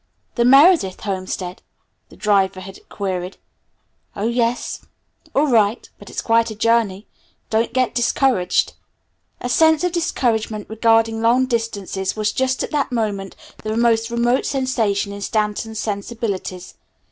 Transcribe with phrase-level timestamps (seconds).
[0.33, 1.61] "The Meredith homestead?"
[2.09, 3.37] the driver had queried.
[4.15, 4.81] "Oh, yes.
[5.35, 7.05] All right; but it's quite a journey.
[7.51, 8.73] Don't get discouraged."
[9.41, 14.47] A sense of discouragement regarding long distances was just at that moment the most remote
[14.47, 16.73] sensation in Stanton's sensibilities.